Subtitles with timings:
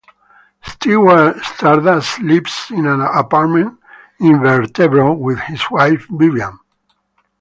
[0.63, 3.79] Stewart Stardust lives in an apartment
[4.19, 6.57] in Vesterbro with his wife Vivian.